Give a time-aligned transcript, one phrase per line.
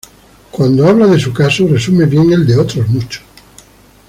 [0.49, 3.21] cuando habla de su caso resume bien el de otros muchos